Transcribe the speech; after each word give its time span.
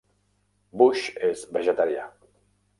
Bush 0.83 1.13
és 1.29 1.45
vegetarià. 1.59 2.11